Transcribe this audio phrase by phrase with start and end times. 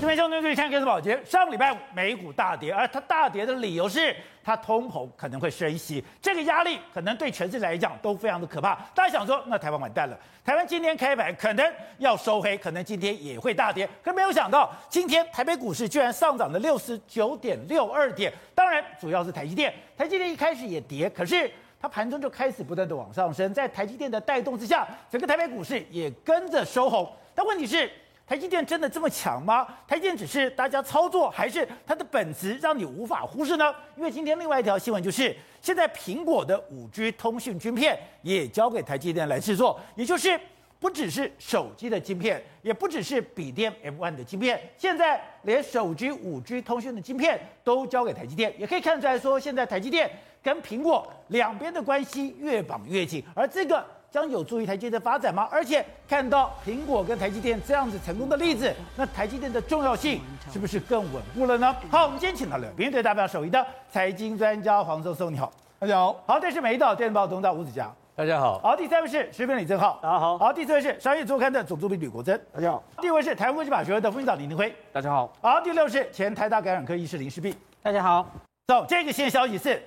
[0.00, 8.76] 这边兄弟注意看，跟着宝杰，上个礼拜五美股大跌，而它大跌的理由是它通膨可能会升息，这个压力可能对全世界来讲都非常的可怕。
[8.94, 13.88] 大家想说，那台湾完蛋了，台湾今天开盘可能要收黑，可能今天也会大跌。
[14.00, 27.12] 可没有想到，今天台北股市居然上涨了六十九点六二点，当然主要是台积电，台积电一开始也跌，可是它盘中就开始不断的往上升，在台积电的带动之下，整个台北股市也跟着收红。
[27.34, 27.90] 但问题是，
[28.28, 29.66] 台积电真的这么强吗？
[29.86, 33.74] 台积电只是大家操作，还是它的本质让你无法忽视呢？
[33.96, 40.38] 因为今天另外一条新闻就是，现在苹果的五 G 通讯晶片也交给台积电来制作，也就是
[40.78, 50.10] 不只是手机的晶片，也不只是笔电 M1 的晶片，现在连手机五 G 通讯的晶片都交给台积电，也可以看出来说，现在台积电
[50.42, 53.82] 跟苹果两边的关系越绑越紧，而这个。
[54.10, 55.46] 将有助于台积电的发展吗？
[55.50, 61.76] 而且看到苹果跟台积电这样子成功的例子，那台积电的重要性是不是更稳固了呢？
[61.90, 66.18] 好，我们今天请到了面对代表首席的财经专家黄松松，你好，大家好。
[66.26, 68.58] 好，这是美丽岛电子报董事长吴子嘉，大家好。
[68.60, 70.38] 好，第三位是时评李正浩，大家好。
[70.38, 72.82] 好，第四位是商业周刊的总主编吕国珍，大家好。
[73.02, 75.30] 第五位是台湾国际法学会的副院长李登辉，大家好。
[75.42, 78.26] 好，第六位是前台大感染科医师林世璧，大家好。
[78.68, 79.82] 走，这个新消息是。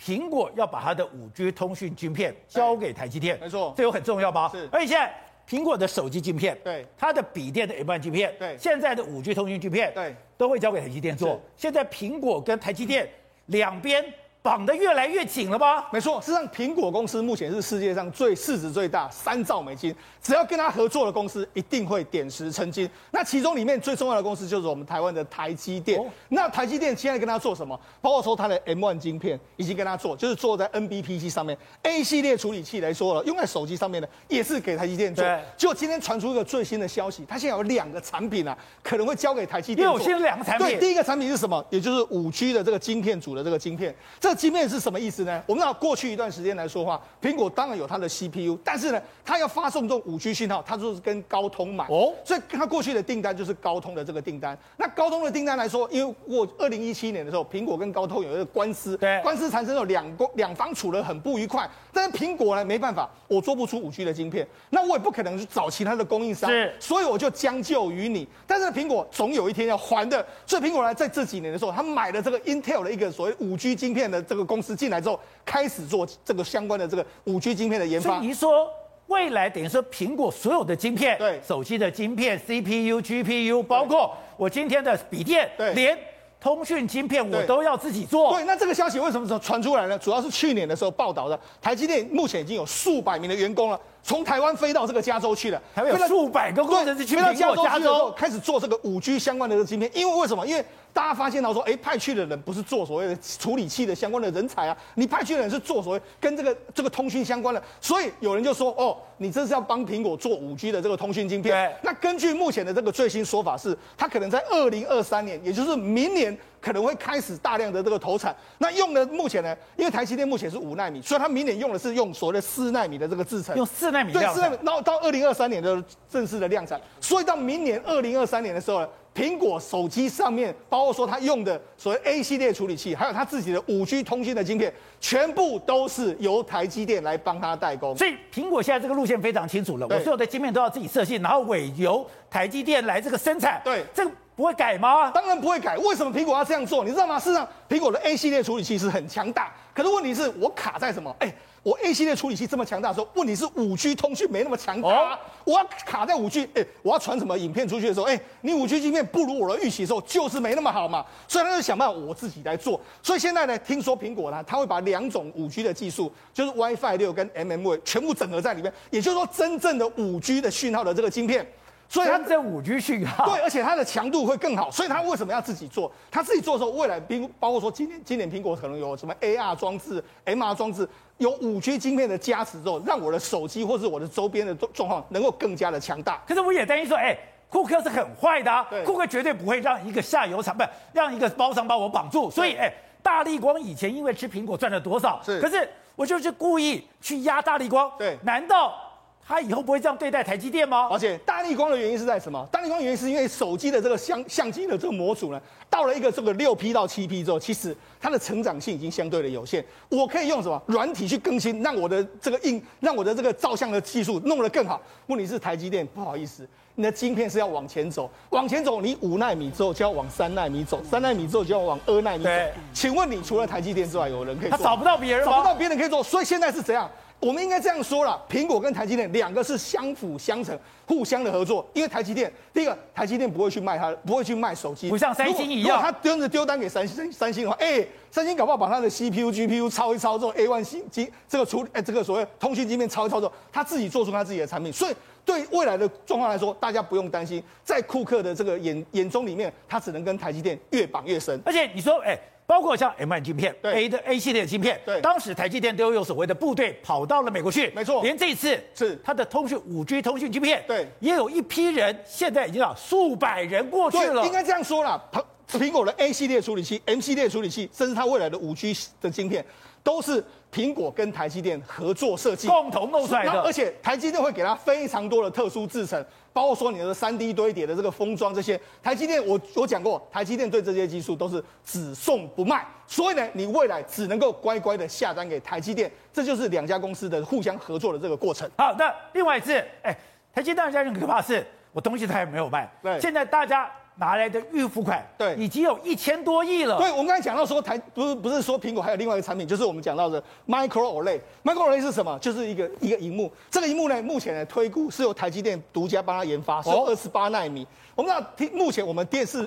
[0.00, 4.48] 苹果要把它的五 G 通讯晶片交给台积电，没错，这有很重要吧？
[4.52, 4.66] 是。
[4.72, 5.14] 而且现在
[5.46, 11.38] 苹果的手机晶片，对，它的笔电的 M1 晶片，对，现在的五 G 通讯晶片，对，都会交给台积电做。
[11.56, 13.08] 现在苹果跟台积电
[13.46, 14.02] 两边。
[14.42, 15.86] 绑得越来越紧了吧？
[15.92, 19.94] 没错，事实上，苹果公司目前是世界上最市值最大，三兆美金。
[20.22, 22.88] 只要跟他合作的公司，一定会点石成金。
[23.10, 26.00] 那其中里面最重要的公司就是我们台湾的台积电。
[26.00, 27.78] 哦、那台积电现在跟他做什么？
[28.00, 35.24] 包括说它的 M1 晶片，已经跟他做，就是做在 NBPC 上面 A 系列处理器来说了，用在手机上面的，也是给台积电做。
[35.56, 39.86] 结果今天传出一个最新的消息，他现在有两个产品啊，可能会交给台积电。
[39.86, 40.66] 因为有新的两个产品。
[40.66, 41.62] 对，第一个产品是什么？
[41.68, 43.94] 也就是五 G 的这个晶片组的这个晶片。
[44.18, 45.42] 这个晶片是什么意思呢？
[45.46, 54.56] 我们知道过去一段时间来说话，苹果当然有它的 CPU，但是呢，它要发送这种五 G 信号，它就是跟高通买哦，所以它过去的订单就是高通的这个订单。
[54.76, 61.68] 那高通的订单来说，因为我二零一七年的时候，苹果跟高通有一个官司，对，官司产生了两公两方处得很不愉快。
[61.92, 68.26] 但是苹果呢，没办法，我做不出五 G 的晶片，那我也不可能去找其他的供应商，是，所以我就将就于你。
[68.46, 75.00] 但是苹果总有一天要还的，所以苹果呢，在这几年的时候，他买了这个 Intel 的一个所谓五 G 晶片的这个公司进来。
[75.00, 78.10] 之后开始做这个相关的这个五 G 晶片的研发。
[78.10, 78.68] 所以你说
[79.06, 85.98] 未来等于说苹果所有的晶片，对手机的晶片、CPU、GPU，包括我今天的笔电，对，连
[86.40, 88.32] 通讯晶片我都要自己做。
[88.32, 89.98] 对，那这个消息为什么传出来呢？
[89.98, 93.78] 主要是去年的时候报道的，台积电目前已经有数百名的员工了。
[94.02, 99.90] 从台湾飞到这个加州去了，还有数百个工程师去苹果加州，加州开始做这个五 G 相关的这个晶片。
[99.94, 100.46] 因为为什么？
[100.46, 107.62] 因为大家发现到说，哎，派去的人不是做所谓的处理器的相关的人才啊，你派去的人是做所谓跟这个这个通讯相关的。
[107.80, 111.54] 所以有人就说，哦，你这是要帮苹果做五 G 的这个通讯晶片。
[111.54, 111.76] 对。
[111.82, 118.34] 那根据目前的这个最新说法是，它可能在二零二三年，也就是明年可能会开始大量的这个投产。
[118.58, 123.56] 那用的目前呢，因为台积电目前是五纳米，所以它明年用的是用所谓的四纳米的这个制程。
[123.56, 124.12] 用四纳米。
[124.12, 124.58] 对，四纳米。
[124.62, 128.88] 然后到二零二三年的正式的量产，所以到明年二零二三年的时候呢，
[129.20, 137.94] 苹果手机上面，包括说它用的所谓 A 系列处理器，还有它自己的五 G 通信的晶片，全部都是由台积电来帮它代工。
[137.94, 143.60] 所以苹果现在这个路线非常清楚了，我所有的晶片都要自己设计，然后委由台积电来这个生产。
[143.62, 145.10] 对，这个不会改吗？
[145.10, 145.76] 当然不会改。
[145.76, 146.82] 为什么苹果要这样做？
[146.82, 147.20] 你知道吗？
[147.20, 151.14] 事实上，苹果的 A 系列处理器是很强大，可是问题是我卡在什么？
[151.18, 151.30] 哎。
[151.62, 162.80] 我 A 系列处理器这么强大的时候，问题是五 G 通讯没那么强大，啊，我要卡在五 G，哎，我要传什么影片出去的时候，哎，你五 G 芯片不如我的预期的时候，就是没那么好嘛，所以他就想办法我自己来做。
[163.02, 171.46] 所以现在呢，听说苹果呢，他会把两种五 G 的技术，就是 WiFi 六跟 mmWave 全部整合在里面，也就是说，真正的五 G 的讯号的这个晶片。
[171.90, 174.70] 所以它这五 G 讯号，对，而且它的强度会更好。
[174.70, 175.90] 所以它为什么要自己做？
[176.08, 180.88] 它自己做的时候，未来苹包括说今年今年苹果可能有什么 AR 装置、MR 装置，
[181.18, 186.22] 有五 G 晶片的加持之后，让我的手机或是我的周边的状状况能够更加的强大。
[186.28, 187.18] 可是我也担心说，哎，
[187.48, 190.62] 库克是很坏的啊，库克绝对不会让一个下游厂，不
[190.92, 192.30] 让一个包商把我绑住。
[192.30, 192.72] 所以，哎，
[193.02, 195.20] 大力光以前因为吃苹果赚了多少？
[195.26, 197.90] 是，可是我就是故意去压大力光。
[197.98, 198.86] 对，难道？
[199.30, 200.88] 他以后不会这样对待台积电吗？
[200.90, 202.44] 而且大力光的原因是在什么？
[202.50, 205.40] 大力光原因是因为手机的这个相相机的这个模组呢，
[205.70, 209.64] 到了一个这个六 P 到七 P 之后，其实它的成长性已经相对的有限。
[209.88, 214.82] 我可以用什么软体去更新，让我的这个硬，让我的这个照相的技术弄得更好。
[215.06, 216.44] 问题是台积电不好意思，
[216.74, 222.30] 你的晶片是要往前走，往前走，你五纳米之后就要往三纳米走，三纳米之后就要往二纳米走。
[222.74, 224.58] 请问你除了台积电之外，有人可以做？
[224.58, 225.24] 他找不到别人？
[225.24, 226.90] 找不到别人可以做，所以现在是怎样？
[227.20, 231.64] 我们应该这样说了，苹果跟台积电两个是相辅相成、互相的合作。
[231.74, 244.72] 因为台积电，第一个，台积电不会去卖它，不会去卖手机，不像三星一样，他真的丢单给三星，三星的话，哎、欸，三星搞不好把它的 CPU、GPU 抄一抄之后，A one 芯机这个处理，哎，这个所谓通讯芯片抄一抄之后，他自己做出他自己的产品。
[244.72, 251.38] 所以对未来的状况来说，大家不用担心，在库克的这个眼眼中里面，他只能跟台积电越绑越深。
[251.44, 252.20] 而且你说，哎、欸。
[252.50, 259.00] 包括像 M1 晶片对，A 的 A 系列的晶片，对，当时台积电都有所谓的部队跑到了美国去，没错，连这一次是。
[259.04, 265.00] 它的通讯五 G 通讯晶片，对，也有一批人现在已经啊数百人过去了，应该这样说啦，
[265.48, 269.44] 苹苹果的 A 系列处理器、M 系列处理器，甚至它未来的五 G 的晶片，
[269.82, 276.04] 都是苹果跟台积电合作设计，共同弄出来的，而且台积电会给它非常多的特殊制成。
[276.32, 288.48] 包括说你的三 D 堆叠的这个封装这些，台积电我我讲过，台积电对这些技术都是只送不卖，所以呢，你未来只能够乖乖的下单给台积电，这就是两家公司的互相合作的这个过程。
[288.56, 289.92] 好，那另外一次，哎，
[290.32, 293.68] 台积电大家很可怕是，我东西他也没有卖，对，现在大家。
[294.00, 296.78] 拿来的预付款，对，已经有一千多亿了。
[296.78, 301.20] 对，我们刚才讲到说台不是不是说苹果还有另外一个产品，就是我们讲到的 Micro OLED。
[301.44, 302.18] Micro OLED 是什么？
[302.18, 303.30] 就是一个一个荧幕。
[303.50, 307.66] 这个荧幕呢，目前呢推估是由台积电独家帮他研发，是二十八纳米。
[307.94, 309.46] 我们知道，目前我们电视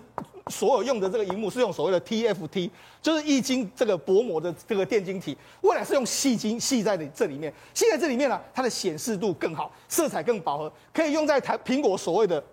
[0.50, 2.70] 所有用的这个荧幕是用所谓的 TFT，
[3.02, 12.44] 就是液晶这个薄膜的这个电晶体，未来是用细晶细在这里面，细在这里面呢，它的显示度更好，色彩更饱和，可以用在台苹果所谓的。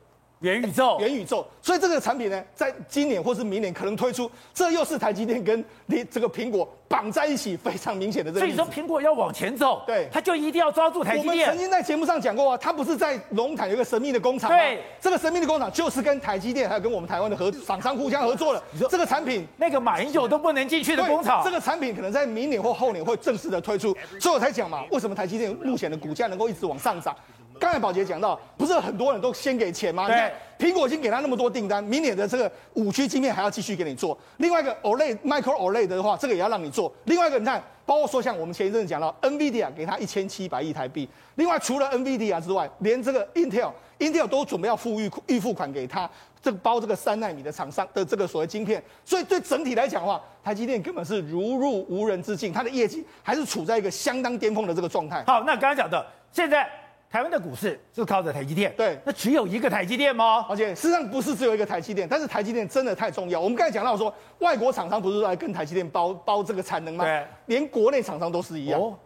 [0.41, 8.41] 元宇宙，元宇宙，所以这个产品呢，在今年或是明年可能推出，这又是台积电跟你 这个苹果绑在一起非常明显的这个。
[8.41, 11.33] 所以说苹果要往前走，对，他就一定要抓住台积电。
[11.33, 14.57] 我们曾经在节目上讲过啊，他不是在龙潭有一个神秘的工厂吗？
[14.57, 18.63] 对，这个神秘的工厂就是跟台积电还有跟我们台湾的合厂商互相合作的。
[18.73, 23.95] 你说这个产品，那个马英九都不能进去的工厂，这个产品可能在明年或后年会正式的推出。
[24.19, 27.15] 所以我才讲嘛，为什么台积电目前的股价能够一直往上涨？
[27.61, 30.09] 刚才宝杰讲到，不是很多人都先给钱吗？
[30.09, 34.19] 对，苹果已经给他那么多订单，明年的这个五 G 晶片还要继续给你做。
[34.39, 36.91] 另外一个 OLED Micro OLED 的话，这个也要让你做。
[37.05, 41.07] 另外一个，你看，包括说像我们前一阵子讲到，NVIDIA 给他一千七百亿台币。
[41.35, 46.09] 另外，除了 NVIDIA 之外，连这个 Intel Intel 都准备要付预预付款给他，
[46.43, 48.83] 这个包这个三纳米的厂商的这个所谓晶片。
[49.05, 55.23] 所以对整体来讲的话，台积电根本是如入无人之境，它的业绩还是处在一个相当巅峰的这个状态。
[55.27, 56.67] 好，那刚才讲的现在。
[57.11, 60.47] 台湾的股市是靠着台积电，对，那只有一个台积电吗？
[60.49, 63.41] 而且事实上不是只有一个台积电，但是台积电真的太重要。
[63.41, 67.05] 我们刚才讲到说，外国厂商不是来跟台积电包包这个产能吗？
[67.05, 68.81] 对，连国内厂商都是一样。
[68.81, 68.97] 哦，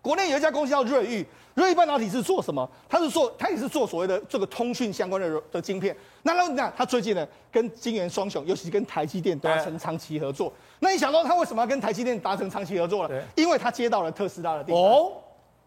[0.00, 2.66] 国内有一家公司叫瑞昱，瑞昱半导体是做什么？
[2.88, 5.94] 它是做，它也是做所谓的这个通讯相关的的晶片。
[6.22, 10.50] 那那那，它最近呢，跟晶圆双雄，尤其是跟台积电达成长期合作。
[10.78, 13.22] 那你想到，它为什么要跟台积电达成长期合作了？
[13.36, 14.82] 因为它接到了特斯拉的订单。
[14.82, 15.12] 哦，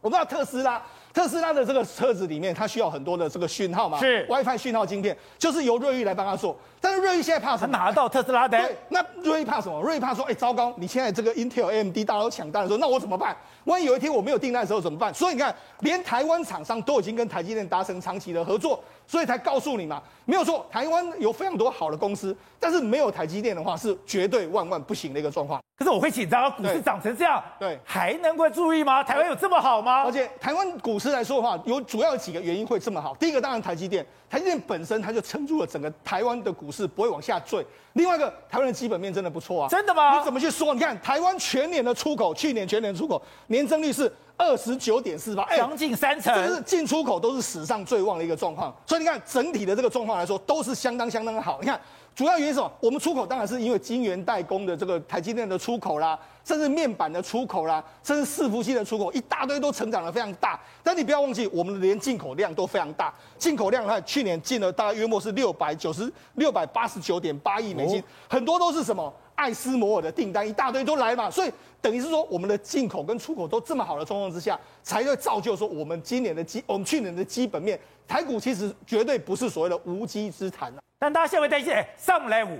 [0.01, 0.83] 我不知道特斯拉。
[1.13, 3.99] 特斯拉的这个车子里面，它需要很多的这个讯号嘛？
[3.99, 6.57] 是 WiFi 讯号晶片，就是由瑞昱来帮他做。
[6.83, 7.77] 但是瑞昱现在怕什么？
[7.77, 8.57] 他拿到特斯拉的。
[8.57, 9.81] 对，那瑞昱怕什么？
[9.81, 13.33] 瑞昱怕说，哎、欸，糟糕，你现在这个 Intel、AMD 大家都抢单的时候，那我怎么办？
[13.63, 15.13] 万一有一天我没有订单的时候怎么办？
[15.13, 25.61] 所以你看，连台湾厂商都已经跟台积电达成长期的合作，所以才告诉你嘛，没有错，台湾有非常多好的公司，但是没有台积电的话，是绝对万万不行的一个状况。
[25.77, 29.01] 可是我会紧张，股市涨成这样，对，还能够注意吗？
[29.01, 30.03] 台湾有这么好吗？
[30.03, 33.15] 而且台湾股市来说的话，有主要有几个原因会这么好。
[33.15, 37.63] 第一个当然台积电，台积电本身它就撑住了整个台湾的股市不会往下坠。
[37.93, 39.69] 另外一个，台湾的基本面真的不错啊。
[39.69, 40.17] 真的吗？
[40.17, 40.73] 你怎么去说？
[40.73, 48.75] 你看台湾全年的出口，去年全年的出口年增率是二十九点四八，将近三成，这是进出口都是史上最旺的一个状况。
[48.87, 51.59] 所以你看整体的这个状况来说，都是相当相当的好。
[51.61, 51.79] 你看。
[52.15, 52.71] 主要原因是什么？
[52.79, 60.59] 我们出口当然是因为晶圆代工的这个台积电的出口啦，甚至面板的出口啦，甚至伺服器的出口，一大堆都成长的非常大。
[60.83, 71.29] 但你不要忘记，我们连进口量都非常大，进口量它去年进了大概约莫是六百九十六百八十九点八亿美金，很多都是什么艾斯摩尔的订单，一大堆都来嘛。
[71.31, 80.73] 所以等于是说，我们的进口跟出口都这么好的状况之下，才会造就说我们今年的基，我们去年的基本面，台股其实绝对不是所谓的无稽之谈。
[80.99, 82.57] 但大家现在会担心，哎，上不来五，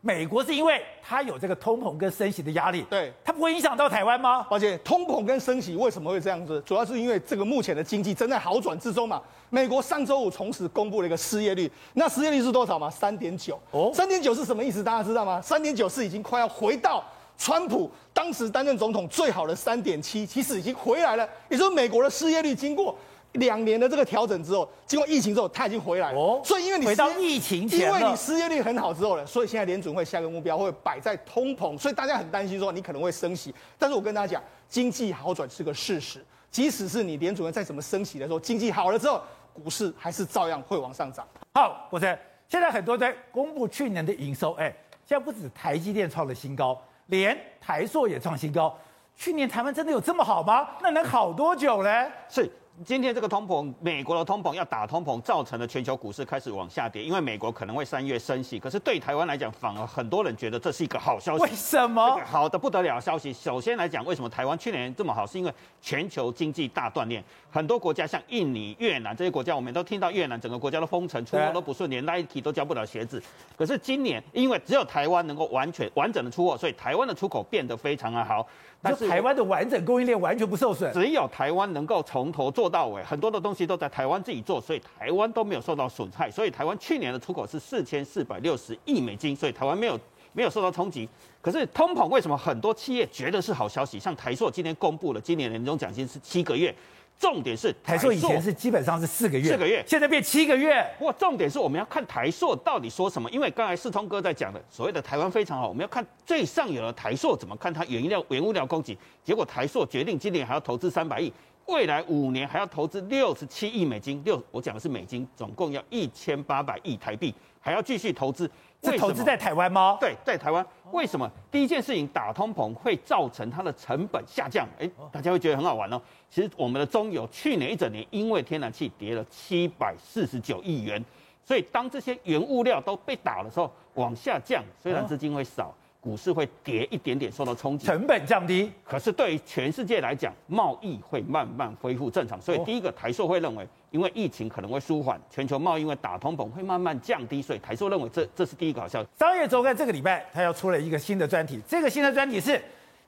[0.00, 4.46] 美国是因为它有这个通膨跟升息的压力，对，它不会影响到台湾吗？
[4.48, 6.62] 而且通膨跟升息为什么会这样子？
[6.64, 9.20] 主要是因为这个目前的经济正在好转之中嘛。
[9.50, 12.88] 美国上周五同时公布了一个失业率，那失业率是多少嘛？
[12.88, 13.58] 三点九。
[13.72, 14.84] 哦，三点九是什么意思？
[14.84, 15.42] 大家知道吗？
[15.42, 17.02] 三点九是已经快要回到
[17.36, 21.28] 川普当时担任总统最好的三点七，其实已经回来了。
[21.48, 22.96] 也就是说美国的失业率经过。
[23.32, 26.18] 两年的这个调整之后，经过疫情之后，它已经回来了。
[26.18, 33.54] 哦，所以因为你回到疫情前，因为你失业率很好之后呢，所以现在联准会下个目标会摆在通膨，所以大家很担心说你可能会升息。
[33.78, 39.20] 但是我跟大家讲，经济好转是个事实，即使是你联准会再怎么升息的时候，经济好了之后，
[39.52, 41.26] 股市还是照样会往上涨。
[41.54, 42.18] 好，我猜
[42.48, 44.74] 现在很多在公布去年的营收，哎，
[45.06, 48.74] 现在不止台积电创了新高，连台塑也创新高。
[49.14, 50.68] 去年台湾真的有这么好吗？
[50.80, 52.06] 那能好多久呢？
[52.28, 52.50] 是。
[52.84, 58.56] 今天这个通膨，美国的通膨要打通膨，造成了全球股市开始往下跌，因为美国可能会三月升息。
[58.56, 61.42] 可是对台湾来讲，反而很多人觉得这是一个好消息。
[61.42, 62.08] 为什么？
[62.14, 63.32] 这个好的不得了的消息。
[63.32, 65.26] 首先来讲，为什么台湾去年这么好？
[65.26, 73.20] 是因为全球经济大锻炼，很多国家像印尼、越南这些国家，我们都听到越南整个国家都封城，出货都不顺，连 Nike 都交不了鞋子。
[73.56, 78.46] 可是今年，因为只有台湾能够完全完整的出货，所以台湾的出口变得非常的好。
[78.80, 86.30] 但是台湾的完整供应链完全不受损，只有台湾能够从头做到尾，很多的东西都在台湾自己做，所以台湾都没有受到损害。
[86.30, 89.98] 所以台湾去年的出口是四千四百六十亿美金，所以台湾没有
[90.32, 91.08] 没有受到冲击。
[91.42, 93.98] 可是通膨为什么很多企业觉得是好消息？
[93.98, 96.72] 像台硕今天公布了今年年终奖金是七个月。
[97.18, 100.86] 重点是台塑以前是基本上是四个月，四个月，现在变七个月。
[100.98, 108.96] 不过重点是我们要看台塑到底说什么，因为刚才世通哥在讲的所谓的台湾非常好，我们要看最上游的台塑怎么看它原料原物料供给。
[109.24, 111.32] 结果台塑决定今年还要投资三百亿，
[111.66, 118.48] 未来五年还要投资六十七亿美金，六我讲的是美金，总共要一千八百亿台币，还要继续投资。
[118.82, 119.96] 是投资在台湾吗？
[120.00, 120.64] 对，在台湾。
[120.92, 121.30] 为什么？
[121.50, 124.66] 第一件事情打通膨会造成它的成本下降？
[124.78, 126.00] 哎，大家会觉得很好玩哦。
[126.30, 131.04] 其实我们的中油去年一整年因为天然气跌了七百四十九亿元，
[131.44, 135.74] 所以当这些原物料都被打的时候往下降，虽然资金会少。
[136.00, 138.70] 股市会跌一点点，受到冲击，成本降低。
[138.84, 142.40] 可是对于全世界来讲，贸易会慢慢恢复正常。
[142.40, 149.08] 所以第一个，台塑会认为，因为疫情可能会舒缓，全球贸易因为打通膨会慢慢降低，所以台塑认为这这是第一个好消息。
[149.18, 151.60] 商业周刊这个礼拜，它要出了一个新的专题。
[151.66, 152.52] 这个新的专题是，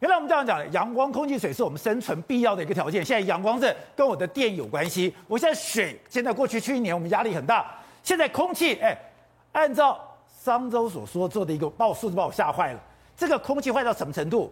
[0.01, 3.05] 原来我们这样讲的，阳光、空气、水是我们生存必要的一个条件。
[3.05, 5.15] 现在阳光是跟我的电有关系。
[5.29, 7.73] 我现在水，现在过去去一年我们压力很大。
[8.03, 8.99] 现在空气，哎，
[9.53, 10.05] 按照。
[10.43, 12.81] 商周所说做的一个报数字把我吓坏了。
[13.15, 14.51] 这个空气坏到什么程度？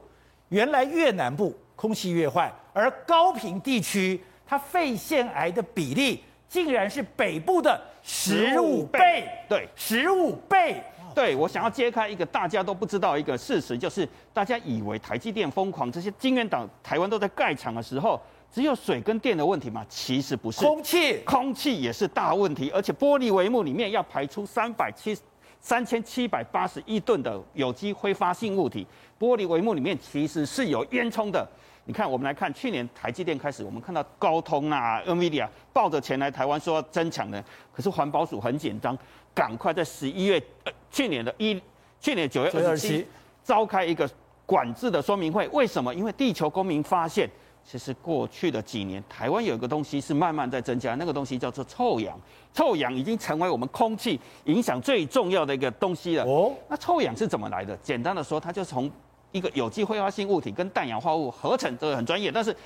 [0.50, 9.26] 原来越南部空气越坏，而高屏地区它肺腺癌的比例竟然是北部的十五倍。
[9.48, 10.82] 对，十五倍。
[11.14, 18.20] 对，我想要揭开一个大家都不知道一个事实，就是大家以为台积电疯狂，这些晶圆党台湾都在盖厂的时候，
[18.52, 19.84] 只有水跟电的问题吗？
[19.88, 25.22] 其实不是，空气，空气也是大问题，而且玻璃帷幕里面要排出三百七十。
[25.60, 28.86] 三千七百八十亿吨的有机挥发性物体，
[29.18, 31.46] 玻璃帷幕里面其实是有烟囱的。
[31.84, 38.96] 你看，我们来看去年台积电开始，我们看到高通啊、NVIDIA 抱着钱来台湾说要增强的，可是环保署很紧张，
[39.34, 41.60] 赶快在十一月，呃，去年的一，
[42.00, 43.06] 去年九月二十七
[43.42, 44.08] 召开一个
[44.44, 45.48] 管制的说明会。
[45.48, 45.94] 为什么？
[45.94, 47.28] 因为地球公民发现。
[47.70, 52.18] 其实过去的几年，台湾有一个东西是慢慢在增加，那个东西叫做臭氧。
[52.54, 56.24] 臭氧已经成为我们空气影响最重要的一个东西了。
[56.24, 57.76] 哦，那臭氧是怎么来的？
[57.82, 58.90] 简单的说，它就从
[59.32, 62.32] 一个有机挥发性物体跟氮氧化物合成，这个很专业。
[62.32, 62.56] 但是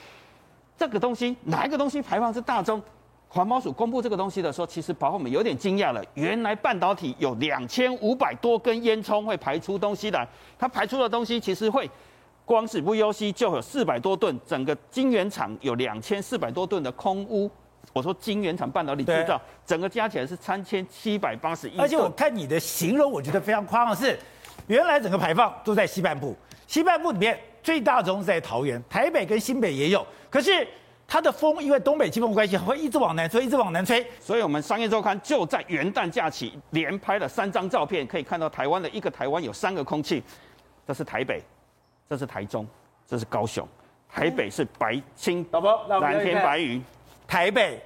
[0.78, 2.80] 这个东西哪一个东西排放是大宗？
[3.26, 6.00] 环保署公布这个东西的时候，其实把我们有点惊讶了。
[6.14, 10.24] 原来半导体有两千五百多根烟囱会排出东西来，
[10.56, 11.90] 它排出的东西其实会。
[12.44, 17.50] 光是不优西就有四百多吨，整个晶圆厂有两千四百多吨的空污。
[17.92, 21.78] 我说晶圆厂半导体制造，整个加起来是三千七百八十亿。
[21.78, 24.18] 而且我看你的形容，我觉得非常夸张的是，
[24.66, 26.34] 原来整个排放都在西半部，
[26.66, 30.06] 西半部里面最大宗是在桃园，台北跟新北也有。
[30.30, 30.66] 可是
[31.06, 34.06] 它的风因为东北季风关系，会一直往南吹，一直往南吹。
[34.20, 40.22] 所以我们商业周刊就在元旦假期连拍了三张照片，可以看到台湾的一个台湾有三个空气，
[40.86, 41.42] 这是台北。
[42.12, 42.68] 这是台中，
[43.06, 43.66] 这是高雄，
[44.06, 46.84] 台北是白青，老婆，蓝天白云，
[47.26, 47.82] 台北、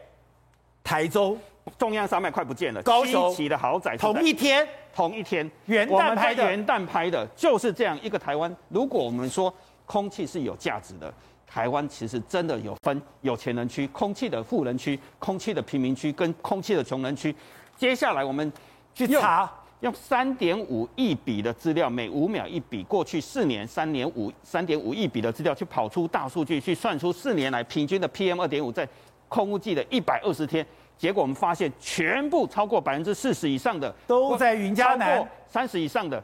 [0.83, 1.39] 台中，
[1.79, 8.53] 中央山脉快不见了，高雄七期的豪宅，同一天，同一天，元旦拍的，元旦拍的，就是这样一个台湾。
[8.69, 9.55] 如果我们说
[9.85, 11.15] 空气是有价值的，
[11.47, 17.33] 台湾其实真的有分有钱人区、空气的富人区、空气的贫民区跟空气的穷人区。
[17.77, 18.53] 接下来我们
[18.93, 19.49] 去查。
[19.81, 28.89] 用三点五亿笔的资料，每五秒一笔，过去四年三年五三点五亿笔的资料，去跑出大数据，去算出四年来平均的 PM 二点五在
[29.29, 30.67] 空污计的一百二十天，
[30.97, 36.23] 结果我们发现全部超过百分之四十以上的都在云嘉南，三十以上的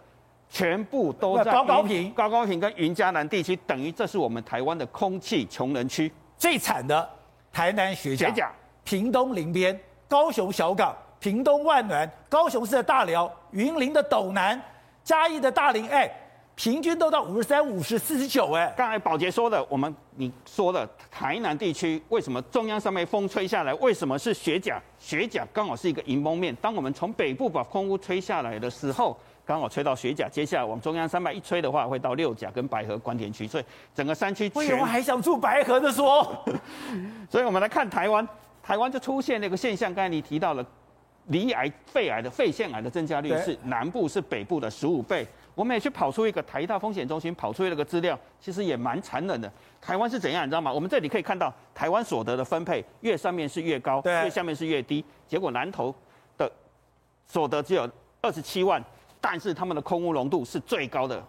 [0.48, 6.10] 全部都在高高平、高高平跟云嘉南地区，等于这是我们台湾的空气穷人区。
[6.38, 7.08] 最惨的
[7.52, 8.50] 台南学甲
[8.82, 9.78] 屏东林边、
[10.08, 10.96] 高雄小港。
[11.22, 14.60] 屏东万峦、高雄市的大寮、云林的斗南、
[15.04, 16.10] 嘉义的大林，哎，
[16.56, 18.74] 平均都到五十三、五十、四十九，哎。
[18.76, 23.72] 刚才宝杰说的，我们你说的台南地区为什么中央上面风吹下来？
[23.74, 24.82] 为什么是雪甲？
[24.98, 26.52] 雪甲刚好是一个迎风面。
[26.56, 33.64] 当我们从北部把空污吹下来的时候，刚好吹到雪甲，接下来往中央山脉一吹的话，会到六甲跟白河关田区，所以
[33.94, 34.50] 整个山区。
[34.56, 36.44] 为什么还想住白河的说？
[37.30, 38.26] 所以我们来看台湾，
[38.60, 40.66] 台湾就出现那个现象，刚才你提到了。
[41.28, 45.26] 罹癌、肺癌的肺腺癌的增加率是南部是北部的十五倍。
[45.54, 49.52] 我们也去跑出一个台大风险中心跑出一个资料，其实也蛮残忍的。
[49.82, 50.72] 台湾是怎样，你知道吗？
[50.72, 55.04] 我们这里可以看到台湾所得的分配，越上面是越高，越下面是越低。
[55.26, 55.94] 结果南投
[56.38, 56.50] 的
[57.26, 57.88] 所得只有
[58.22, 58.82] 二十七万，
[59.20, 61.22] 但是他们的空屋浓度是最高的。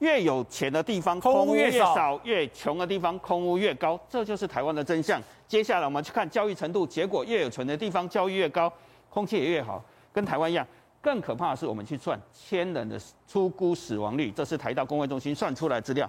[0.00, 3.98] 越有钱的地方空屋越少，越穷的地方空屋越高。
[4.06, 5.22] 这就是台湾的真相。
[5.48, 8.70] 接下来我们去看教育程度，结果越有钱的地方教育越高。
[9.12, 10.66] 空气也越好，跟台湾一样。
[11.00, 16.08] 更可怕的是，我们去算千人的出估死亡率，这是台大公卫中心算出来的资料。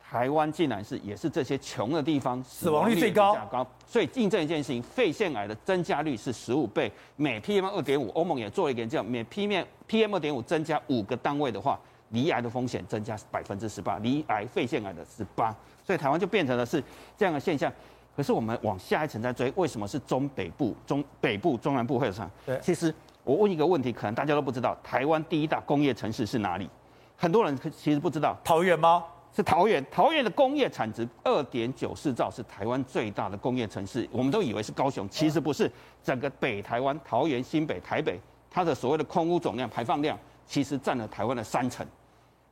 [0.00, 3.36] 台湾竟然是也是这些穷的地方死亡率最高。
[3.84, 6.90] 所以印证一件事情，肺腺癌的增加率是十五倍。
[7.16, 11.76] 每 PM 二点五，欧盟也做了一个研究，每 PM PM 二点五增加五个单位的话，
[12.10, 15.52] 罹癌的风险增加百分之十八，罹癌肺腺癌的十八。
[15.84, 16.80] 所以台湾就变成了是
[17.18, 17.72] 这样的现象。
[18.16, 22.30] 可是我们往下一层再追，为什么是中北部、中北部、中南部会有上？
[22.46, 22.94] 对，其实
[23.24, 26.68] 我问一个问题，可能大家都不知道，台湾第一大工业城市是哪里？
[27.16, 29.04] 很多人其实不知道，桃园吗？
[29.34, 29.84] 是桃园。
[29.90, 34.08] 桃园的工业产值二点九四兆，是台湾最大的工业城市。
[34.12, 35.70] 我们都以为是高雄，其实不是。
[36.02, 40.16] 整个北台湾，桃园、新北、台北，它的所谓的空污总量、排放量，
[40.46, 41.84] 其实占了台湾的三成。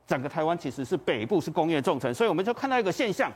[0.08, 3.30] 整个台湾其实是北部是工业重城，所以我们就看到一个现象。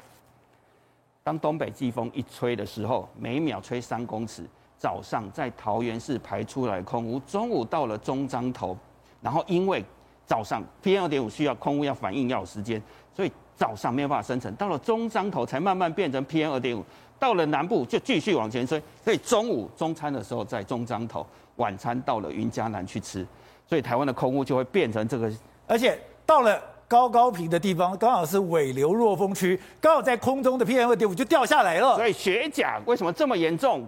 [1.26, 4.44] 当东北季风一吹的时候，每秒吹三公尺。
[4.78, 8.78] 早上在桃园市排出来空污，中午到了中彰头，
[9.20, 9.84] 然后因为
[10.24, 12.80] 早上 PM 二点五需要空污要反应要有时间，
[13.12, 16.84] 所以早上没有办法生成，到了中彰头才慢慢变成 PM 二点五。
[17.18, 23.26] 到了南部就继续往前吹，所以中午中餐的时候在中彰头，晚餐到了云嘉南去吃，
[23.66, 25.28] 所以台湾的空污就会变成这个，
[25.66, 26.62] 而且到了。
[26.88, 31.96] 高高平的地方刚好是尾流弱风区，刚好在空中的 PM 二点五就掉下来了。
[31.96, 33.84] 所以雪甲为什么这么严重？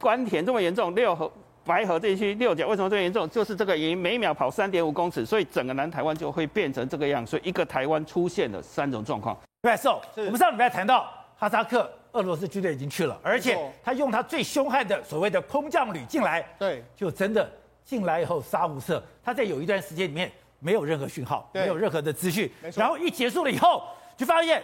[0.00, 0.92] 关田这么严重？
[0.96, 1.30] 六合、
[1.64, 3.28] 白河这区六甲为什么这么严重？
[3.30, 7.24] 就是这个原因，每秒跑三点五公尺，所以整个南台湾就会变成这个样。
[7.24, 9.36] 所以一个台湾出现了三种状况。
[9.62, 17.48] 对，so, 我们上礼拜谈到哈萨克，俄罗斯军队已经去了，而且他用他最凶悍的所谓的空降旅进来，对，就真的
[17.84, 19.00] 进来以后杀无赦。
[19.22, 20.32] 他在有一段时间里面。
[20.60, 23.82] 没有任何讯号，没有任何的资讯，然后一结束了以后，
[24.16, 24.62] 就发现。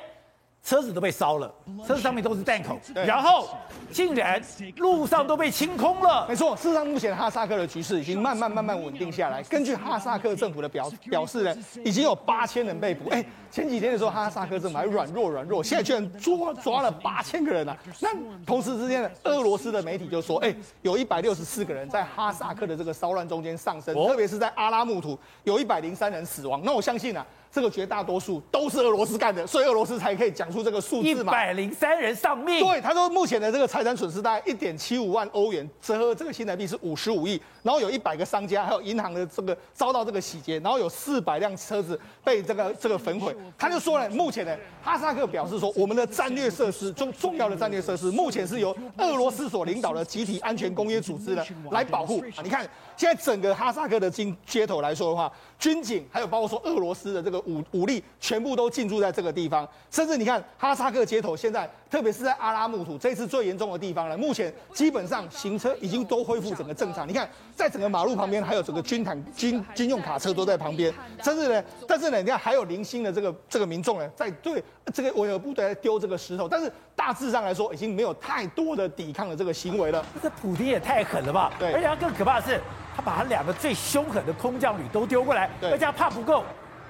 [0.67, 1.55] 车子都被烧了，
[1.87, 3.49] 车子上面都是弹孔，然后
[3.93, 4.43] 竟然
[4.79, 6.27] 路上都被清空了。
[6.29, 9.41] 没错，事实上目前哈萨克的局势已经慢慢慢慢稳定下来。
[9.45, 13.09] 根据哈萨克政府的表表示呢，已经有八千人被捕。
[13.11, 17.77] 哎，前几天的时候哈萨克政府还软弱软弱，现在居然抓抓了八千个人啊！
[18.01, 18.09] 那
[18.45, 20.53] 同时之间呢，俄罗斯的媒体就说，哎，
[20.83, 26.61] 有一百六十四个人在哈萨克的这个骚乱中间丧生，特别是在阿拉木图有一百零三人死亡。
[26.65, 27.25] 那我相信啊。
[27.57, 31.33] 这个绝大多数都是俄罗斯干的，所以俄罗斯才可以讲出这个数字嘛。
[31.33, 32.61] 一百零三人丧命。
[32.61, 37.41] 对，他说目前的这个财产损失大概一点七五万欧元，折合这个新台币是五十五亿。
[37.63, 43.35] 然后有一百个商家，还有银行的这个遭到这个洗劫，然后有四百辆车子被这个这个焚毁。
[43.57, 52.23] 他就说了，目前呢，哈萨克表示说，我们的战略设施重重要的战略设施，目前是由俄罗斯所领导的集体安全公约组织呢来保护。
[52.45, 57.43] 你看，现在整个哈萨克的经街头来说的话，军警还有包括说俄罗斯的这个。
[57.47, 64.17] 武武力全部都进驻在这个地方，甚至你看哈萨克街头现在，特别是在阿拉木图这次最严重的地方了。
[64.17, 67.09] 目前基本上行车已经都恢复整个正常。
[67.09, 80.05] 你看，在整个马路旁边还有整个军坦军军用卡车都在旁边，甚至呢，但是呢，你看还有零星的这个这个民众呢，在对这个维和部队丢这个石头，但是大致上来说，已经没有太多的抵抗的这个行为了。
[80.23, 81.53] 这普丁也太狠了吧？
[81.59, 82.61] 对，而且他更可怕的是，
[82.97, 86.45] 他把他两个最凶狠的空降旅都丢过来，对而且他怕不够。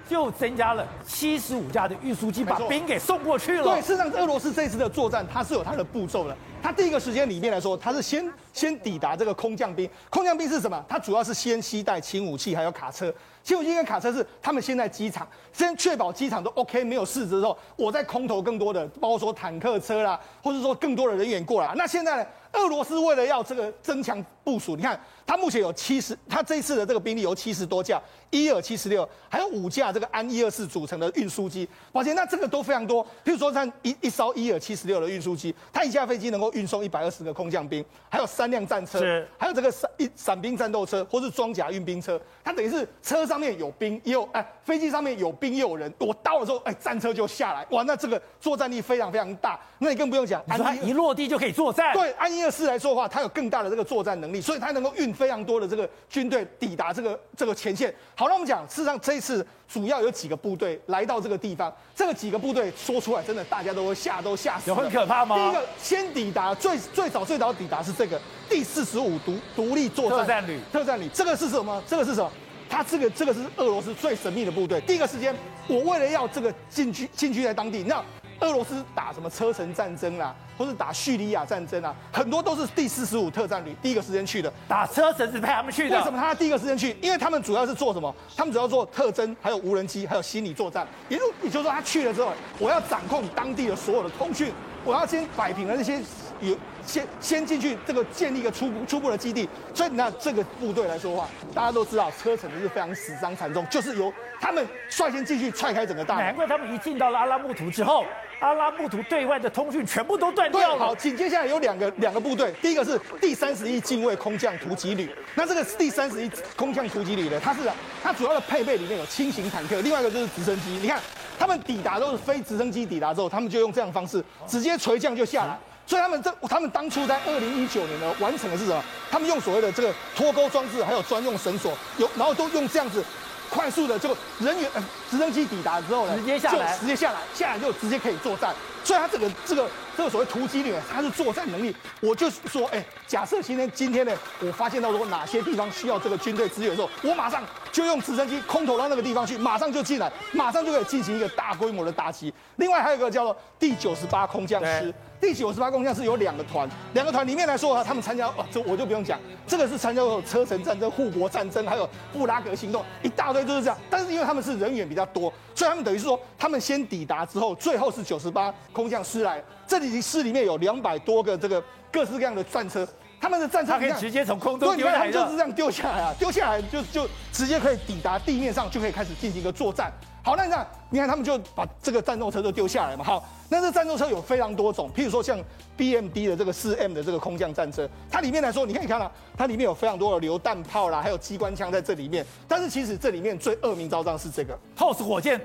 [0.09, 3.65] 就增加了七十五架的运输机，把兵给送过去了。
[3.65, 6.37] 对，事实上，俄罗斯这次的作战，它是有它的步骤的。
[6.63, 9.89] 它第一个时间里面来说，它是先先抵达这个空降兵。
[10.11, 10.85] 空降兵是什么？
[10.89, 13.13] 它主要是先携带轻武器，还有卡车。
[13.43, 21.73] 轻武器跟卡车是他们先在机场，先确保机场都 OK 没有事之后，我再空投更多的，包括说坦克车啦，或者说更多的人员过来。
[21.77, 22.27] 那现在呢？
[22.53, 31.69] 俄罗斯为了要这个增强部署，你看，它目前有七十，它这一次的这个兵力有七十多架伊尔七十六，还有五架这个安一二四组成的运输机。
[31.91, 33.05] 抱歉，那这个都非常多。
[33.25, 42.21] 譬如说，像一一艘伊尔七十六的运输机，它一架飞机能够运送一百二十个空降兵，还有三辆战车，是还有这个伞一伞兵战斗车，或是装甲运兵车。
[42.45, 45.93] 它等于是车上面有兵，也有哎，飞机上面有兵也有人。
[45.99, 49.59] 我到了之后，哎，战车就下来，哇，那这个作战力非常非常大。
[49.81, 51.93] 那你更不用讲，安一一落地就可以作战。
[51.93, 52.47] 对，安一。
[52.47, 57.95] 二四来说的话，它有更大的这个作战能力，所以它能够运非常多的这个军队抵达这个这个前线。
[58.15, 64.71] 好，那我们讲，事实上这一次主要有几个部队来到这个地方，这个几个部队说出来，真的大家都会吓都吓死。
[64.71, 65.37] 有很可怕吗？
[65.37, 71.83] 第一个先抵达最最早最早抵达是这个第四十五独独立作战特战旅，特战旅，这个是什么？
[71.87, 72.31] 这个是什么？
[72.69, 74.81] 他这个这个是俄罗斯最神秘的部队。
[74.81, 75.35] 第一个时间，
[75.69, 78.03] 我为了要这个进去进去在当地，那。
[78.41, 84.53] 俄罗斯打什么车臣战争啦，或是打叙利亚战争啊，很多都是第四十五特战旅第一个时间去的。
[84.69, 85.97] 打车臣是派他们去的。
[85.97, 86.97] 为什么他第一个时间去？
[87.01, 88.15] 因为他们主要是做什么？
[88.37, 90.87] 他们主要做特征，还有无人机，还有心理作战。
[91.09, 94.53] 也就也就是说，他去了之后，我要掌控当地的所有的通讯，
[94.85, 96.01] 我要先摆平了那些
[96.41, 99.49] 有先先进去这个建立一个初步初步的基地。
[99.75, 106.25] 所以那这个部队来说的话，大家都知道车臣是非常死伤惨重，就是由他们率先进去踹开整个大门。
[106.25, 108.05] 难怪他们一进到了阿拉木图之后。
[108.39, 110.79] 阿拉木图对外的通讯全部都断掉了。
[110.79, 115.11] 好，紧接下来有两个两个部队，第一个是第三十一近卫空降突击旅。
[115.35, 117.61] 那这个第三十一空降突击旅呢，它是
[118.03, 120.69] 它主要的配备里面有轻型坦克，另外一个就是直升机。
[120.83, 121.01] 你看，
[121.39, 125.59] 他们抵达都是非直升机抵达之后，他们就用这样的方式直接垂降就下来。
[125.87, 128.83] 所以他们这他们当初在二零一九年呢，完成的是什么？
[129.11, 133.05] 他们用所谓的这个脱钩装置，还有专用绳索，有然后都用这样子。
[133.49, 138.53] 快速的这个人员，呃，直升机抵达之后呢，直接下来，直接下来，下来就直接可以作战。
[138.83, 141.75] 所以他这个这个这个所谓突击旅，它是作战能力。
[142.01, 152.35] 我就是说，哎，假设今天今天呢，我发现到说哪些地方需要这个军队支援的时候，我马上就用直升机空投到那个地方去，马上就进来，马上就可以进行一个大规模的打击。
[152.57, 154.93] 另外还有一个叫做第九十八空降师。
[155.21, 163.79] 第九十八空降是有两个团，两个团里面来说啊，他们参加哦，这我就不用讲，这个是参加过车臣战争、护国战争，还有布拉格行动，一大堆都是这样。
[163.89, 169.43] 但是因为他们是人员比较多，所以他们等于是说，他们先抵达之后，最后是九十八空降师来。
[169.67, 172.87] 这里师里面有两百多个这个各式各样的战车，
[173.21, 179.93] 他们的战车可以直接从空中丢下来，就是这样丢下来啊，丢下来就就直接可以抵达地面上，就可以开始进行一个作战。
[180.23, 183.05] 好，那你看，你看他们就把这个战斗车都丢下来嘛。
[183.05, 185.39] 好，那这战斗车有非常多种，譬如说像
[185.79, 192.27] BMD 的这个四 M 的这个空降战车，它里面来说，你可以看到，它里面有非常多的榴弹炮啦，还有机关枪在这里面。
[192.49, 195.41] 但是其实这里面最恶名昭彰是这个 TOS 火箭。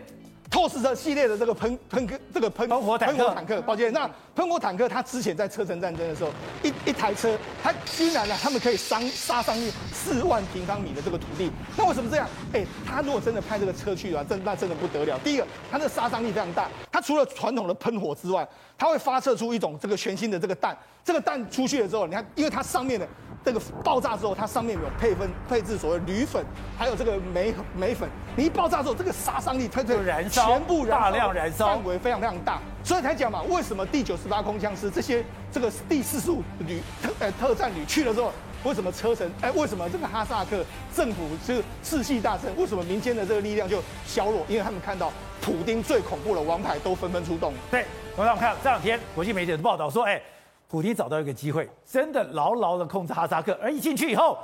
[0.51, 6.29] 透视车系列的这个喷喷克这个喷喷火坦克，喷火坦克，抱歉，那喷火坦克它之前在车臣战争的时候，
[6.61, 12.27] 一一台车，它居然呢，他们可以伤杀伤力四万平方米的这个土地，那为什么这样？
[12.51, 15.17] 哎，他如果真的派这个车去的话，真那真的不得了。
[15.23, 18.45] 第一个，它的杀伤力非常大，它除了传统的喷火之外，
[18.77, 23.07] 它会发射出一种这个全新的这个弹，这个弹出去了之后，你看，因为它上面的。
[23.43, 26.45] 这个爆炸之后，它上面有配分配置所谓铝粉，
[26.77, 28.07] 还有这个镁镁粉。
[28.35, 32.59] 你一爆炸之后，这个杀伤力它就燃烧，全部燃烧，大量燃烧，范围非常非常大。
[32.83, 38.31] 所以才讲嘛，为什么第九十八空降师这些这个第四十五旅特呃特战旅去了之后，
[38.63, 40.63] 为什么车臣哎，为什么这个哈萨克
[40.95, 42.55] 政府是士气大振？
[42.57, 44.45] 为什么民间的这个力量就削弱？
[44.47, 47.53] 因为他们看到普丁最恐怖的王牌都纷纷出动。
[47.71, 50.21] 对，我让我们看这两天国际媒体的报道说，哎。
[50.71, 54.37] 普丁找到一个机会，真的牢牢的控制哈萨克，而一进去以后，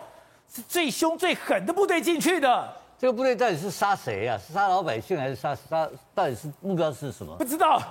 [0.53, 2.67] 是最凶最狠的部队进去的。
[2.99, 4.37] 这个部队到底是杀谁啊？
[4.45, 5.87] 是杀老百姓还是杀杀？
[6.13, 7.33] 到底是目标是什么？
[7.37, 7.81] 不知道，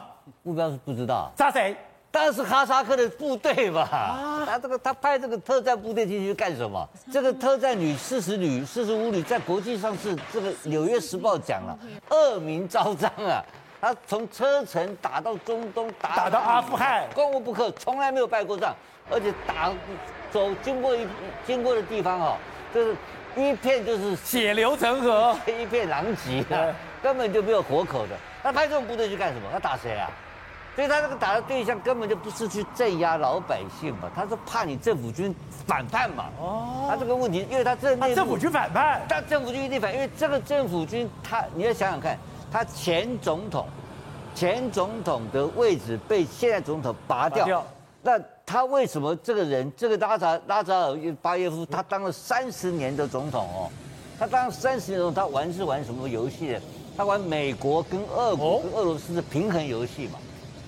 [0.42, 1.32] 目标是不知道。
[1.38, 1.74] 杀谁？
[2.10, 3.88] 当然是哈萨克的部队吧。
[3.90, 6.86] 啊，他这个他派这个特战部队进去干什么？
[7.10, 11.78] 这个特战旅四十旅、四十五旅在国际上是这个《纽约时报》讲了，
[12.10, 13.42] 恶名昭彰啊。
[13.86, 18.74] 他从车臣打到中东，打打到阿富汗，攻无不克，从来没有败过仗，
[19.08, 19.70] 而且打
[20.28, 21.06] 走经过一
[21.46, 22.36] 经过的地方哦，
[22.74, 22.96] 就是
[23.36, 28.16] 一片就是血流成河，一片狼藉啊，根本就没有活口的。
[28.42, 29.42] 他派这种部队去干什么？
[29.52, 30.10] 他打谁啊？
[30.74, 35.32] 所以他这个打的对象根本就不是去镇压老百姓嘛，他是怕你政府军
[35.64, 36.24] 反叛嘛。
[36.40, 42.18] 哦，他这个问题，因为他政府军反叛，但政府军一定反，因为这个政府军他，你要想想看。
[42.56, 43.66] 他前总统，
[44.34, 47.66] 前总统的位置被现在总统拔掉，拔掉，
[48.02, 53.68] 那他为什么这个人，这个拉扎拉扎尔巴耶夫，他当了三十年的总统哦，
[54.18, 56.58] 他当三十年总统，他玩是玩什么游戏？
[56.96, 60.18] 他玩美国跟俄国跟俄罗斯的平衡游戏嘛。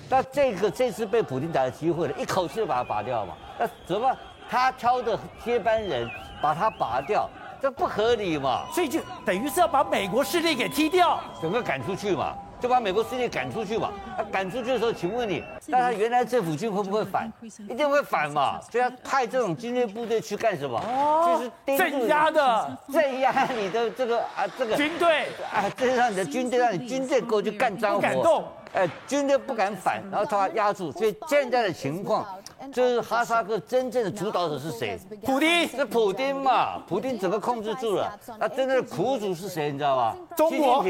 [0.07, 3.33] 那这个这次被普京逮的机会了，一口气就把他拔掉嘛。
[3.57, 4.15] 那怎么办？
[4.47, 6.07] 他挑的接班人
[6.39, 7.27] 把他拔掉，
[7.61, 8.65] 这不合理嘛？
[8.73, 12.35] 所以就等于是要把美国势力给踢掉，整个赶出去嘛。
[12.61, 13.89] 就把美国势力赶出去嘛。
[14.17, 17.31] 他赶出去的时候，请问你，那他原来政府军会不会反？
[17.69, 18.59] 一定会反嘛。
[18.69, 20.77] 所以他派这种精锐部队去干什么？
[20.77, 28.43] 哦，就是镇压的，镇压你的这个啊，这个军队啊，这让你的军队让你军队过去干脏活，不敢动。
[28.73, 30.91] 哎，军队不敢反，然后他压住。
[30.91, 32.27] 所以现在的情况
[32.73, 34.99] 就是哈萨克真正的主导者是谁？
[35.23, 36.79] 普丁，是普丁嘛？
[36.87, 38.19] 普丁整个控制住了。
[38.37, 39.71] 那真正的苦主是谁？
[39.71, 40.15] 你知道吗？
[40.35, 40.83] 中国。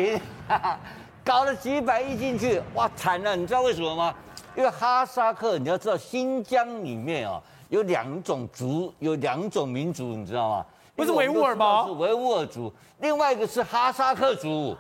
[1.24, 3.36] 搞了几百亿进去，哇，惨了！
[3.36, 4.16] 你知道为什么吗？
[4.56, 10.66] 因为哈萨克，你要知道，新疆里面啊有两种族，有两种民族，你知道吗？
[10.96, 11.86] 不是维吾尔吗？
[11.86, 14.76] 是维吾尔族，另外一个是哈萨克族。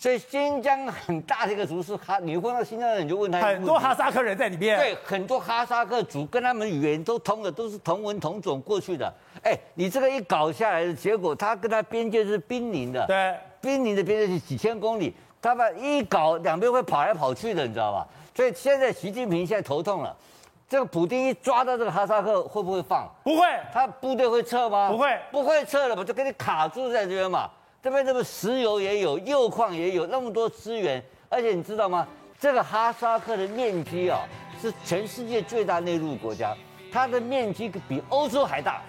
[0.00, 4.78] 所以新疆很大的一个族是哈，你问到新疆人，你就问他很多哈萨克人在里面。
[4.78, 9.12] 对，很多哈萨克族跟他们语言都通的，都是同文同种过去的。
[9.42, 15.14] 哎，你这个一搞下来的结果，他跟他边界是濒临的，对，濒临的边界是几千公里。
[15.42, 18.08] 他们一搞，两边会跑来跑去的，你知道吧？
[18.34, 20.16] 所以现在习近平现在头痛了。
[20.66, 23.06] 这个普丁一抓到这个哈萨克，会不会放？
[23.22, 23.42] 不会。
[23.70, 24.88] 他部队会撤吗？
[24.90, 27.50] 不会，不会撤了嘛，就给你卡住在这边嘛。
[27.82, 31.02] 这边这个石油也有，铀矿也有，那么多资源。
[31.30, 32.06] 而且你知道吗？
[32.38, 34.20] 这个哈萨克的面积啊，
[34.60, 36.54] 是全世界最大内陆国家，
[36.92, 38.82] 它的面积比欧洲还大，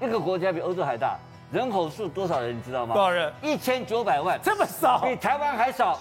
[0.00, 1.18] 一个国家比欧洲还大。
[1.50, 2.94] 人口数多少人你知道吗？
[2.94, 3.32] 多少人？
[3.40, 5.98] 一千九百万，这么少，比台湾还少。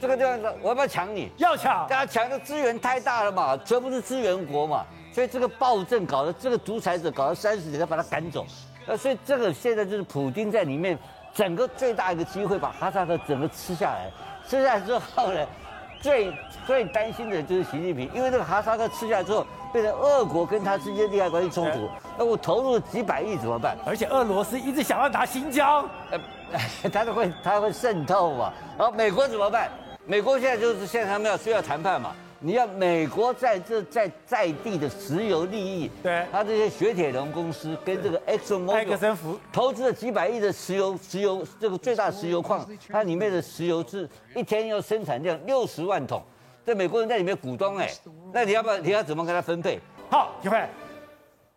[0.00, 1.30] 这个地方我要不要抢你？
[1.38, 1.86] 要抢。
[1.88, 8.44] 大家抢的资源太大了嘛，全部是资源国嘛，所以这个暴政搞得这个独裁者搞了三十年，要把他赶走。
[8.86, 10.98] 呃，所以这个现在就是普京在里面，
[11.34, 14.10] 整个最大一个机会把哈萨克整个吃下来。
[14.48, 15.46] 吃下来之后呢，
[16.00, 16.32] 最
[16.66, 19.46] 最担心的就是习近平，因为这个哈萨克吃下来之后。
[19.72, 23.74] 变成俄国跟他之间利害关系冲突，那我投入了几百亿怎么办？
[23.86, 26.20] 而且俄罗斯一直想要拿新疆，呃，
[26.92, 28.52] 他都会他会渗透嘛。
[28.76, 29.70] 然后美国怎么办？
[30.04, 32.12] 美国现在就是现在他们要需要谈判嘛。
[32.44, 46.20] 你要美国在这在在地的石油利益，对，他这些雪铁龙公司跟这个 Exxon Mobil 投资了几百亿的石油石油这个最大石油矿，它里面的石油是一天要生产量六十万桶。
[46.66, 47.88] 这美国人在里面股东哎，
[48.32, 48.78] 那你要不要？
[48.78, 49.78] 你要怎么跟他分配？
[50.10, 50.68] 好，各位，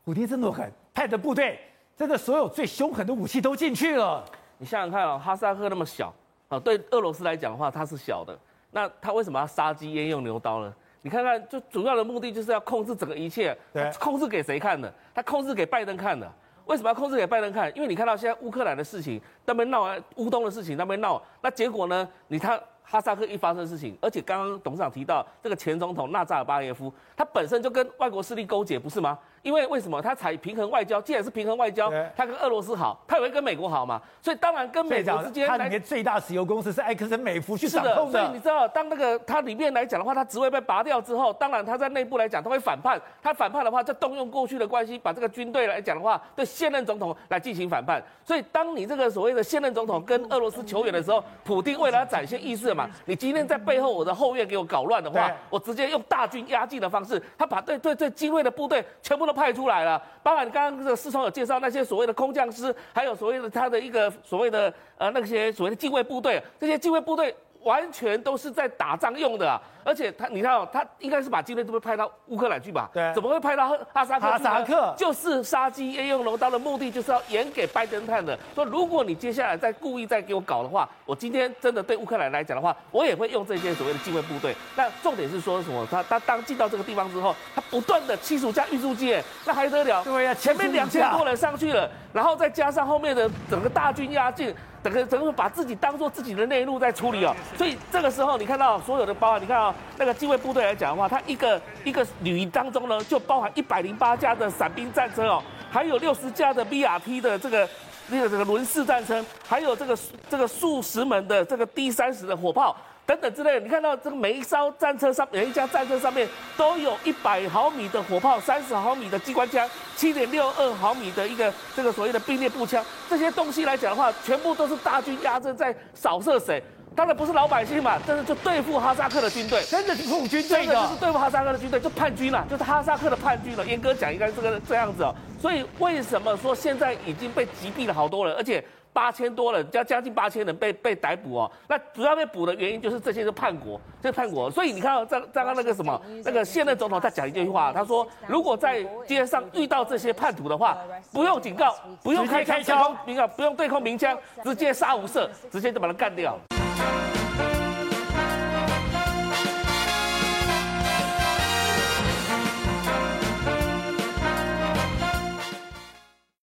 [0.03, 1.59] 普丁真的狠，派的部队，
[1.97, 4.23] 真的所有最凶狠的武器都进去了。
[4.59, 6.13] 你想想看哦，哈萨克那么小
[6.47, 8.37] 啊，对俄罗斯来讲的话，它是小的。
[8.75, 10.73] 那他为什么要杀鸡焉用牛刀呢？
[11.01, 13.57] 你看看，就主要的目的就是要控制整个一切。
[13.71, 14.93] 对，控制给谁看的？
[15.13, 16.29] 他控制给拜登看的。
[16.65, 17.73] 为什么要控制给拜登看？
[17.73, 22.05] 因为你看到现在乌克兰的事情，那边闹啊，乌东的事情那边闹，那结果呢？
[22.27, 22.61] 你看。
[22.87, 29.17] 哈萨克一发生事情，而且刚刚董事长提到这个前总统纳扎尔巴耶夫，他本身就跟外国势力勾结，不是吗？
[29.45, 30.99] 因为为什么他采平衡外交？
[30.99, 34.01] 既然是平衡外交，他跟俄罗斯好，他也会跟美国好嘛。
[34.19, 38.19] 所以当然跟美国之间，它里面最大石油公司是埃克森美孚去掌控的。
[38.19, 42.99] 所以你知道，当那个他里面来讲的话，他职位被拔掉之后，当然他在内部来讲他会反叛。
[43.21, 48.03] 他反叛的话，就动用过去的关系，把这个军队来讲的话，对现任总统来进行反叛。
[48.23, 60.01] 所以当你这个所谓的现任总统跟俄罗斯求援的时候，普京为了要展现意识嘛，你今天在背后我的后院给我搞乱的话，我直接用大军压境的方式，他把对对最精锐的部队全部都派出来了。
[60.23, 69.61] 包含刚刚这个四聪有介绍那些所谓的空降师，还有所谓的他的一个所谓的呃那些所谓的近卫部队，这些近卫部队完全都是在打仗用的啊。
[69.83, 72.89] 而且他，你看哦，他应该是把精锐都会派到乌克兰去吧？
[72.91, 74.27] 对，怎么会派到哈萨克？
[74.27, 78.35] 哈萨克就是杀鸡焉用牛刀的目的，就是要演给拜登看的。
[78.55, 84.55] 说如果你接下来再故意再给我搞的话，我今天真的对乌克兰来讲的话，我也会用这些所谓的近卫部队。
[84.75, 85.87] 那重点是说什么？
[85.91, 90.03] 他他当进到这个地方之后，他不断的七十五架运输机，那还得了？
[90.03, 94.51] 对呀，前面两千多人上去了，然后再加上后面的整个大军压境，
[94.81, 97.35] 整个整个把自己当做自己的内陆在处理哦。
[97.55, 100.55] 所以这个时候你看到所有的包啊，你看啊，那个近卫部。
[100.55, 107.67] 队来讲的话，它一个一个旅营当中呢，就包含一百零八架的伞兵战车哦，还有六十架的 BRT 的这个
[108.07, 109.97] 那个这个轮式战车，还有这个
[110.29, 112.73] 这个数十门的这个 D 三十的火炮
[113.05, 113.59] 等等之类的。
[113.59, 122.83] 你看到这个每一艘战车上，每一架战车上面都有一百毫米的火炮，三十毫米的机关枪，七点六二毫米的一个这个所谓的并列步枪。
[123.09, 126.61] 这些东西来讲的话，全部都是大军压阵在扫射谁。
[126.95, 133.65] 当然不是老百姓嘛，这是就对付哈萨克的军队，真的是付军队的，就是对付哈萨克的军队，就叛军了，就是哈萨克的叛军了。
[133.65, 135.13] 严格讲应该是这个这样子哦。
[135.41, 138.63] 所以为什么说现在已经被击毙了好多人，而且
[138.95, 141.51] 八千多人，将将近八千人被被逮捕哦。
[141.67, 144.49] 那主要被捕的原因就是这些是叛国，这是叛国。
[144.49, 150.77] 所以你看刚刚刚那个什么，那个现任总统他讲一句话，他说如果在街上遇到这些叛徒的话，
[151.11, 152.95] 不用警告，不用开开枪，
[153.35, 156.39] 不用对空鸣枪，直接杀无赦，直接就把他干掉。